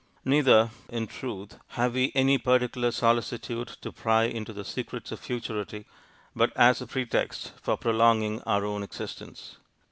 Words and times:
Neither, 0.25 0.71
in 0.89 1.05
truth, 1.05 1.59
have 1.77 1.93
we 1.93 2.11
any 2.15 2.39
particular 2.39 2.89
solicitude 2.89 3.67
to 3.81 3.91
pry 3.91 4.23
into 4.23 4.51
the 4.51 4.65
secrets 4.65 5.11
of 5.11 5.19
futurity, 5.19 5.85
but 6.35 6.51
as 6.57 6.81
a 6.81 6.87
pretext 6.87 7.51
for 7.61 7.77
prolonging 7.77 8.41
our 8.41 8.65
own 8.65 8.81
existence. 8.81 9.57